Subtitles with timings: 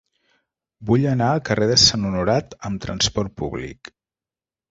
[0.89, 3.93] Vull anar al carrer de Sant Honorat amb trasport públic.